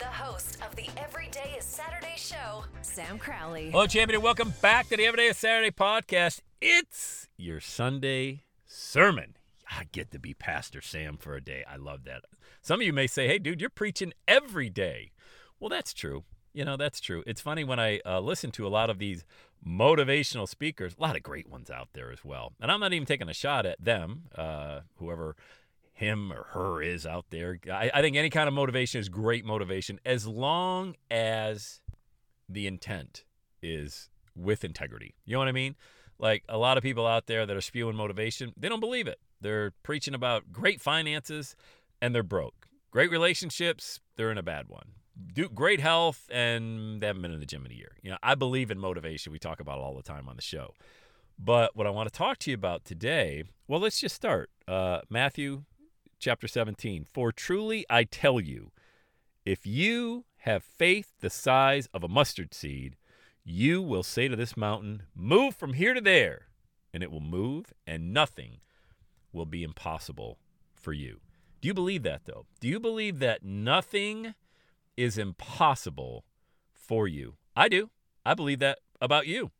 [0.00, 3.70] The host of the Everyday is Saturday show, Sam Crowley.
[3.70, 6.40] Hello, champion, and welcome back to the Everyday is Saturday podcast.
[6.58, 9.36] It's your Sunday sermon.
[9.70, 11.66] I get to be Pastor Sam for a day.
[11.70, 12.22] I love that.
[12.62, 15.10] Some of you may say, hey, dude, you're preaching every day.
[15.58, 16.24] Well, that's true.
[16.54, 17.22] You know, that's true.
[17.26, 19.26] It's funny when I uh, listen to a lot of these
[19.62, 22.54] motivational speakers, a lot of great ones out there as well.
[22.58, 25.36] And I'm not even taking a shot at them, uh, whoever
[26.00, 27.58] him or her is out there.
[27.70, 31.82] I, I think any kind of motivation is great motivation as long as
[32.48, 33.24] the intent
[33.62, 35.14] is with integrity.
[35.26, 35.76] You know what I mean?
[36.18, 39.20] Like a lot of people out there that are spewing motivation, they don't believe it.
[39.42, 41.54] They're preaching about great finances
[42.00, 42.66] and they're broke.
[42.90, 44.92] Great relationships, they're in a bad one.
[45.34, 47.92] Do great health and they haven't been in the gym in a year.
[48.02, 49.32] You know, I believe in motivation.
[49.32, 50.72] We talk about it all the time on the show.
[51.38, 54.50] But what I want to talk to you about today, well, let's just start.
[54.66, 55.64] Uh, Matthew
[56.20, 57.06] chapter 17.
[57.12, 58.70] For truly I tell you,
[59.44, 62.96] if you have faith the size of a mustard seed,
[63.42, 66.48] you will say to this mountain, Move from here to there,
[66.92, 68.60] and it will move, and nothing
[69.32, 70.38] will be impossible
[70.74, 71.20] for you.
[71.60, 72.46] Do you believe that, though?
[72.60, 74.34] Do you believe that nothing
[74.96, 76.24] is impossible
[76.72, 77.34] for you?
[77.56, 77.90] I do.
[78.24, 79.50] I believe that about you.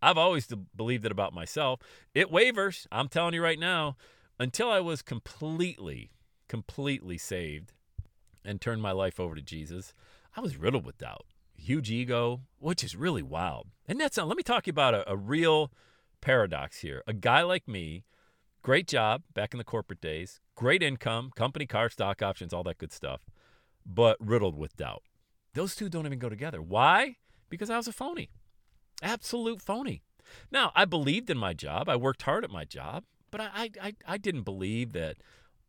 [0.00, 1.80] I've always believed it about myself.
[2.12, 2.88] It wavers.
[2.90, 3.96] I'm telling you right now,
[4.38, 6.10] until I was completely,
[6.48, 7.72] completely saved
[8.44, 9.94] and turned my life over to Jesus,
[10.36, 11.26] I was riddled with doubt
[11.62, 13.68] huge ego, which is really wild.
[13.86, 15.72] And that's not, let me talk about a, a real
[16.20, 17.02] paradox here.
[17.06, 18.04] A guy like me,
[18.62, 22.78] great job back in the corporate days, great income, company car, stock options, all that
[22.78, 23.24] good stuff,
[23.86, 25.02] but riddled with doubt.
[25.54, 26.60] Those two don't even go together.
[26.60, 27.16] Why?
[27.48, 28.30] Because I was a phony,
[29.02, 30.02] absolute phony.
[30.50, 31.88] Now, I believed in my job.
[31.88, 35.16] I worked hard at my job, but I, I, I didn't believe that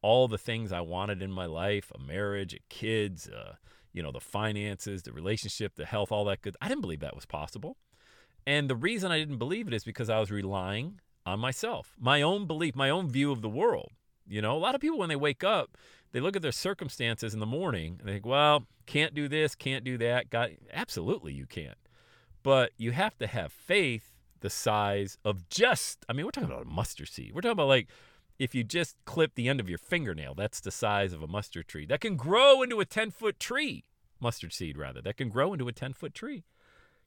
[0.04, 3.56] all the things I wanted in my life a marriage, a kids, uh,
[3.92, 6.56] you know, the finances, the relationship, the health, all that good.
[6.62, 7.78] I didn't believe that was possible.
[8.46, 12.22] And the reason I didn't believe it is because I was relying on myself, my
[12.22, 13.92] own belief, my own view of the world.
[14.28, 15.78] You know, a lot of people, when they wake up,
[16.12, 19.56] they look at their circumstances in the morning and they think, well, can't do this,
[19.56, 20.30] can't do that.
[20.30, 21.78] God, absolutely, you can't.
[22.42, 24.13] But you have to have faith
[24.44, 27.32] the size of just, I mean, we're talking about a mustard seed.
[27.34, 27.88] We're talking about like
[28.38, 31.68] if you just clip the end of your fingernail, that's the size of a mustard
[31.68, 31.86] tree.
[31.86, 33.86] That can grow into a 10 foot tree,
[34.20, 36.44] mustard seed rather, that can grow into a 10 foot tree.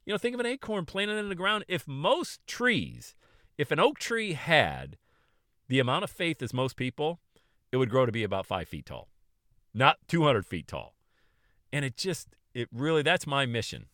[0.03, 1.63] You know, think of an acorn planted in the ground.
[1.67, 3.15] If most trees,
[3.57, 4.97] if an oak tree had
[5.67, 7.19] the amount of faith as most people,
[7.71, 9.09] it would grow to be about five feet tall,
[9.75, 10.95] not 200 feet tall.
[11.71, 13.87] And it just, it really, that's my mission.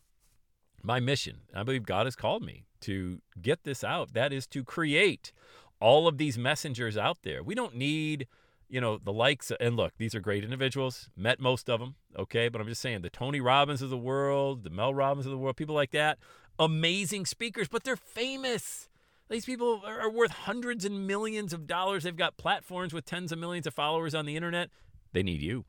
[0.83, 1.41] My mission.
[1.55, 4.13] I believe God has called me to get this out.
[4.13, 5.31] That is to create
[5.79, 7.41] all of these messengers out there.
[7.41, 8.27] We don't need,
[8.69, 9.49] you know, the likes.
[9.49, 11.09] Of, and look, these are great individuals.
[11.15, 12.49] Met most of them, okay?
[12.49, 15.37] But I'm just saying the Tony Robbins of the world, the Mel Robbins of the
[15.37, 16.19] world, people like that,
[16.59, 18.89] amazing speakers, but they're famous.
[19.29, 22.03] These people are worth hundreds and millions of dollars.
[22.03, 24.69] They've got platforms with tens of millions of followers on the internet.
[25.13, 25.65] They need you.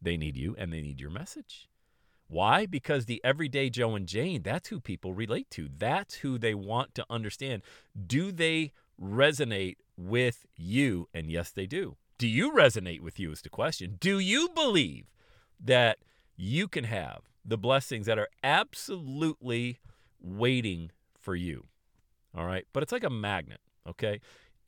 [0.00, 1.68] They need you and they need your message.
[2.28, 2.66] Why?
[2.66, 5.68] Because the everyday Joe and Jane, that's who people relate to.
[5.76, 7.62] That's who they want to understand.
[8.06, 11.08] Do they resonate with you?
[11.12, 11.96] And yes, they do.
[12.18, 13.32] Do you resonate with you?
[13.32, 13.96] Is the question.
[14.00, 15.06] Do you believe
[15.62, 15.98] that
[16.36, 19.78] you can have the blessings that are absolutely
[20.20, 21.66] waiting for you?
[22.36, 22.66] All right.
[22.72, 23.60] But it's like a magnet.
[23.88, 24.20] Okay.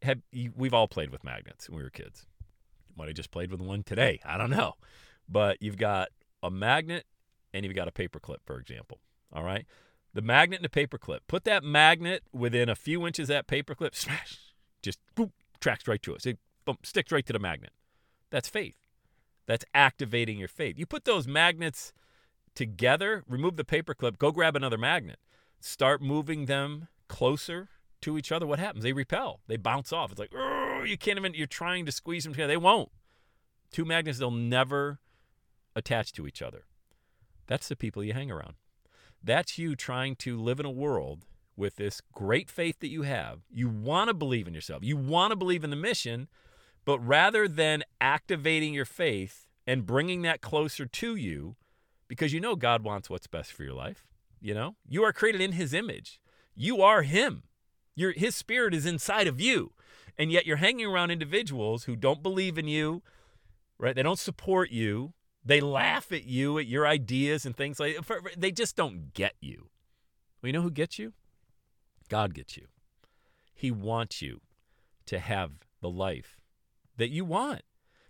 [0.02, 0.20] Have
[0.54, 2.26] we've all played with magnets when we were kids.
[2.96, 4.20] Might have just played with one today.
[4.24, 4.74] I don't know.
[5.28, 6.08] But you've got
[6.42, 7.04] a magnet
[7.56, 9.00] and you've got a paper clip, for example.
[9.32, 9.66] All right
[10.16, 11.26] the magnet and the paper clip.
[11.28, 14.38] Put that magnet within a few inches of that paper clip, smash,
[14.82, 15.30] just boop,
[15.60, 16.24] tracks right to us.
[16.24, 16.38] it.
[16.64, 17.70] Boom, sticks right to the magnet.
[18.30, 18.78] That's faith.
[19.46, 20.78] That's activating your faith.
[20.78, 21.92] You put those magnets
[22.54, 25.18] together, remove the paper clip, go grab another magnet,
[25.60, 27.68] start moving them closer
[28.00, 28.46] to each other.
[28.46, 28.84] What happens?
[28.84, 29.40] They repel.
[29.46, 30.10] They bounce off.
[30.10, 32.54] It's like, oh, you can't even, you're trying to squeeze them together.
[32.54, 32.90] They won't.
[33.70, 34.98] Two magnets, they'll never
[35.76, 36.64] attach to each other.
[37.46, 38.54] That's the people you hang around.
[39.22, 41.24] That's you trying to live in a world
[41.56, 43.40] with this great faith that you have.
[43.50, 46.28] You want to believe in yourself, you want to believe in the mission,
[46.84, 51.56] but rather than activating your faith and bringing that closer to you,
[52.08, 54.06] because you know God wants what's best for your life,
[54.40, 56.20] you know, you are created in His image.
[56.54, 57.42] You are Him.
[57.96, 59.72] Your, his spirit is inside of you.
[60.18, 63.02] And yet you're hanging around individuals who don't believe in you,
[63.78, 63.94] right?
[63.94, 65.14] They don't support you.
[65.46, 67.98] They laugh at you, at your ideas and things like.
[68.36, 69.68] They just don't get you.
[70.42, 71.12] Well, you know who gets you?
[72.08, 72.66] God gets you.
[73.54, 74.40] He wants you
[75.06, 76.40] to have the life
[76.96, 77.62] that you want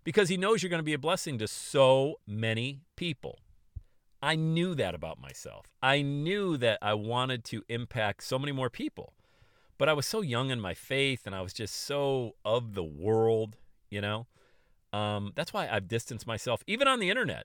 [0.02, 3.38] because he knows you're going to be a blessing to so many people.
[4.22, 5.66] I knew that about myself.
[5.82, 9.12] I knew that I wanted to impact so many more people.
[9.78, 12.82] But I was so young in my faith and I was just so of the
[12.82, 13.56] world,
[13.90, 14.26] you know?
[14.96, 17.44] Um, that's why I've distanced myself, even on the internet.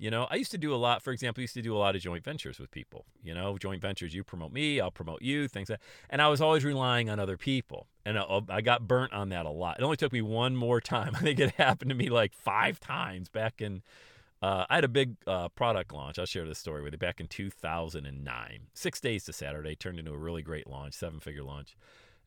[0.00, 1.78] You know, I used to do a lot, for example, I used to do a
[1.78, 3.04] lot of joint ventures with people.
[3.22, 5.86] You know, joint ventures, you promote me, I'll promote you, things like that.
[6.10, 7.88] And I was always relying on other people.
[8.04, 9.78] And I, I got burnt on that a lot.
[9.78, 11.14] It only took me one more time.
[11.16, 13.82] I think it happened to me like five times back in,
[14.40, 16.18] uh, I had a big uh, product launch.
[16.18, 18.60] I'll share this story with you back in 2009.
[18.72, 21.76] Six days to Saturday turned into a really great launch, seven figure launch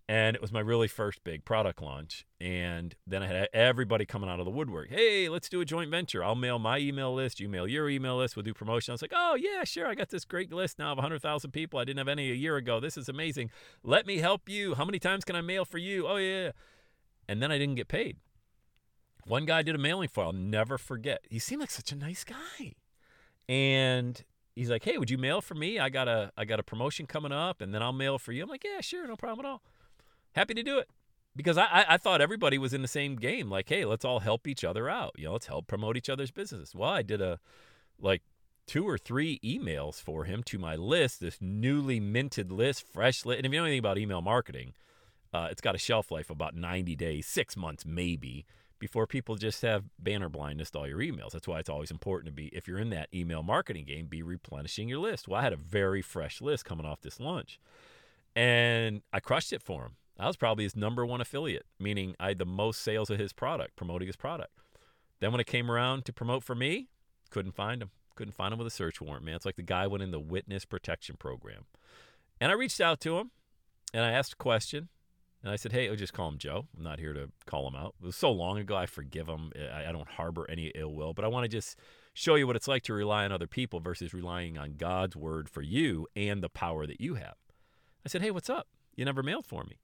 [0.08, 2.26] and it was my really first big product launch.
[2.40, 4.90] And then I had everybody coming out of the woodwork.
[4.90, 6.24] Hey, let's do a joint venture.
[6.24, 7.40] I'll mail my email list.
[7.40, 8.36] You mail your email list.
[8.36, 8.92] We'll do promotion.
[8.92, 9.88] I was like, oh yeah, sure.
[9.88, 11.80] I got this great list now of 100,000 people.
[11.80, 12.80] I didn't have any a year ago.
[12.80, 13.52] This is amazing.
[13.84, 14.76] Let me help you.
[14.76, 16.08] How many times can I mail for you?
[16.08, 16.52] Oh yeah.
[17.28, 18.18] And then I didn't get paid.
[19.26, 20.24] One guy did a mailing for.
[20.24, 21.22] I'll never forget.
[21.30, 22.74] He seemed like such a nice guy,
[23.48, 24.24] and
[24.56, 25.80] he's like, "Hey, would you mail for me?
[25.80, 28.44] I got a I got a promotion coming up, and then I'll mail for you."
[28.44, 29.62] I'm like, "Yeah, sure, no problem at all."
[30.34, 30.90] Happy to do it
[31.36, 33.50] because I, I thought everybody was in the same game.
[33.50, 35.14] Like, hey, let's all help each other out.
[35.18, 36.76] You know, let's help promote each other's businesses.
[36.76, 37.40] Well, I did a
[38.00, 38.22] like
[38.68, 43.38] two or three emails for him to my list, this newly minted list, fresh list.
[43.38, 44.74] And if you know anything about email marketing,
[45.34, 48.46] uh, it's got a shelf life of about 90 days, six months maybe,
[48.80, 51.32] before people just have banner blindness to all your emails.
[51.32, 54.24] That's why it's always important to be, if you're in that email marketing game, be
[54.24, 55.28] replenishing your list.
[55.28, 57.60] Well, I had a very fresh list coming off this lunch,
[58.36, 59.92] and I crushed it for him.
[60.22, 63.34] I was probably his number one affiliate, meaning I had the most sales of his
[63.34, 64.52] product, promoting his product.
[65.20, 66.90] Then when it came around to promote for me,
[67.30, 67.92] couldn't find him.
[68.16, 69.36] Couldn't find him with a search warrant, man.
[69.36, 71.66] It's like the guy went in the witness protection program.
[72.40, 73.32] And I reached out to him
[73.94, 74.90] and I asked a question.
[75.44, 76.68] And I said, hey, I'll just call him Joe.
[76.78, 77.96] I'm not here to call him out.
[78.00, 79.52] It was so long ago, I forgive him.
[79.74, 81.80] I don't harbor any ill will, but I want to just
[82.14, 85.50] show you what it's like to rely on other people versus relying on God's word
[85.50, 87.38] for you and the power that you have.
[88.06, 88.68] I said, hey, what's up?
[88.96, 89.80] You never mailed for me.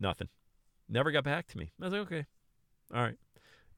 [0.00, 0.28] Nothing.
[0.88, 1.72] Never got back to me.
[1.80, 2.26] I was like, okay.
[2.94, 3.16] All right.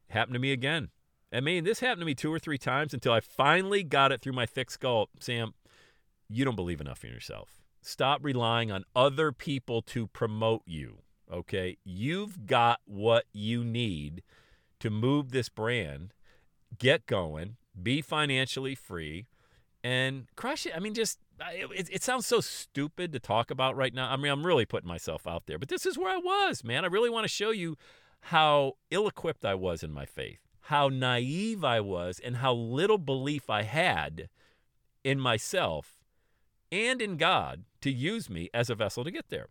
[0.09, 0.91] Happened to me again.
[1.33, 4.21] I mean, this happened to me two or three times until I finally got it
[4.21, 5.09] through my thick skull.
[5.21, 5.55] Sam,
[6.29, 7.63] you don't believe enough in yourself.
[7.83, 10.99] Stop relying on other people to promote you.
[11.33, 11.79] Okay.
[11.85, 14.23] You've got what you need
[14.81, 16.15] to move this brand,
[16.79, 19.27] get going, be financially free,
[19.85, 20.73] and crush it.
[20.75, 24.11] I mean, just it, it, sounds so stupid to talk about right now.
[24.11, 26.85] I mean, I'm really putting myself out there, but this is where I was, man.
[26.85, 27.77] I really want to show you
[28.21, 32.99] how ill equipped I was in my faith, how naive I was, and how little
[32.99, 34.29] belief I had
[35.03, 36.01] in myself
[36.71, 39.49] and in God to use me as a vessel to get there.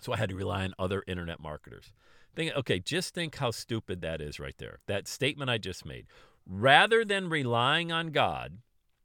[0.00, 1.92] So I had to rely on other internet marketers.
[2.34, 4.78] Think, okay, just think how stupid that is right there.
[4.86, 6.06] That statement I just made.
[6.46, 8.58] Rather than relying on God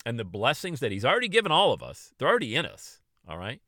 [0.05, 2.99] and the blessings that he's already given all of us, they're already in us.
[3.27, 3.61] All right.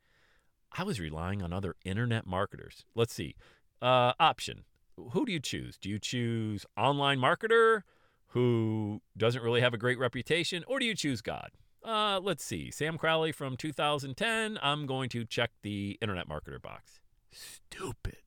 [0.72, 2.84] I was relying on other internet marketers.
[2.94, 3.36] Let's see.
[3.80, 4.64] Uh, option.
[5.12, 5.78] Who do you choose?
[5.78, 7.82] Do you choose online marketer
[8.28, 11.50] who doesn't really have a great reputation, or do you choose God?
[11.84, 12.70] Uh, let's see.
[12.70, 14.58] Sam Crowley from 2010.
[14.60, 17.00] I'm going to check the internet marketer box.
[17.30, 18.18] Stupid.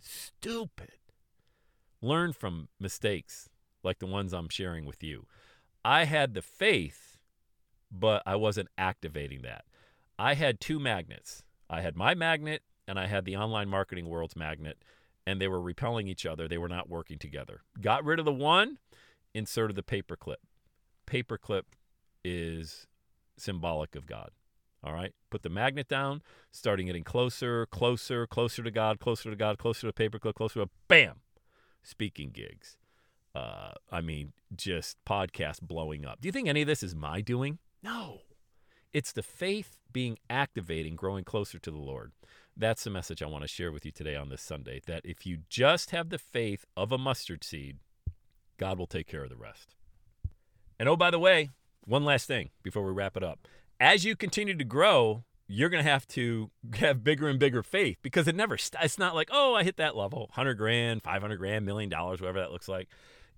[0.00, 0.92] Stupid.
[2.02, 3.48] Learn from mistakes
[3.82, 5.26] like the ones I'm sharing with you.
[5.84, 7.09] I had the faith
[7.90, 9.64] but I wasn't activating that.
[10.18, 11.42] I had two magnets.
[11.68, 14.82] I had my magnet and I had the online marketing world's magnet,
[15.26, 16.48] and they were repelling each other.
[16.48, 17.62] They were not working together.
[17.80, 18.78] Got rid of the one,
[19.32, 20.36] inserted the paperclip.
[21.06, 21.62] Paperclip
[22.24, 22.88] is
[23.36, 24.30] symbolic of God.
[24.82, 25.14] All right.
[25.30, 29.90] Put the magnet down, starting getting closer, closer, closer to God, closer to God, closer
[29.90, 31.20] to paperclip, closer to bam,
[31.82, 32.76] speaking gigs.
[33.34, 36.20] Uh, I mean, just podcast blowing up.
[36.20, 37.58] Do you think any of this is my doing?
[37.82, 38.22] No.
[38.92, 42.12] It's the faith being activating, growing closer to the Lord.
[42.56, 44.80] That's the message I want to share with you today on this Sunday.
[44.86, 47.78] That if you just have the faith of a mustard seed,
[48.58, 49.74] God will take care of the rest.
[50.78, 51.50] And oh, by the way,
[51.84, 53.46] one last thing before we wrap it up.
[53.78, 57.98] As you continue to grow, you're going to have to have bigger and bigger faith
[58.02, 61.36] because it never, st- it's not like, oh, I hit that level 100 grand, 500
[61.38, 62.88] grand, million dollars, whatever that looks like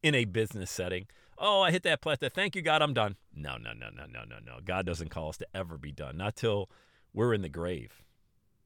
[0.02, 1.06] in a business setting.
[1.38, 2.28] Oh, I hit that plateau.
[2.28, 3.16] Thank you, God, I'm done.
[3.34, 4.58] No, no, no, no, no, no, no.
[4.64, 6.70] God doesn't call us to ever be done, not till
[7.12, 8.02] we're in the grave.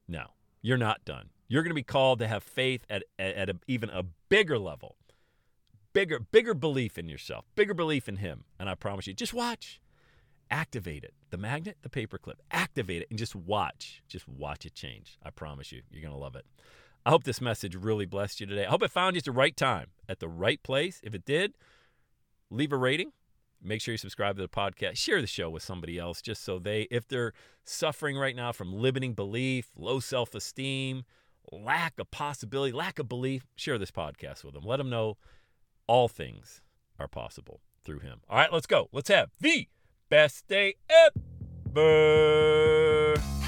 [0.07, 0.27] No,
[0.61, 1.29] you're not done.
[1.47, 4.59] You're going to be called to have faith at, at, at a, even a bigger
[4.59, 4.95] level,
[5.93, 8.43] bigger, bigger belief in yourself, bigger belief in Him.
[8.59, 9.81] And I promise you, just watch,
[10.51, 11.13] activate it.
[11.29, 14.01] The magnet, the paperclip, activate it, and just watch.
[14.07, 15.17] Just watch it change.
[15.23, 16.45] I promise you, you're going to love it.
[17.05, 18.65] I hope this message really blessed you today.
[18.65, 20.99] I hope it found you at the right time, at the right place.
[21.03, 21.53] If it did,
[22.49, 23.11] leave a rating.
[23.61, 24.97] Make sure you subscribe to the podcast.
[24.97, 27.33] Share the show with somebody else just so they, if they're
[27.65, 31.03] suffering right now from limiting belief, low self esteem,
[31.51, 34.63] lack of possibility, lack of belief, share this podcast with them.
[34.63, 35.17] Let them know
[35.87, 36.61] all things
[36.99, 38.21] are possible through him.
[38.29, 38.89] All right, let's go.
[38.91, 39.67] Let's have the
[40.09, 40.75] best day
[41.75, 43.36] ever.